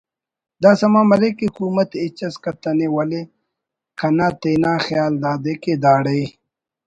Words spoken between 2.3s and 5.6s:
کتنے ولے کنا تینا خیال دادے